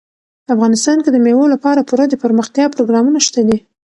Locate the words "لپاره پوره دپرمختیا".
1.53-2.65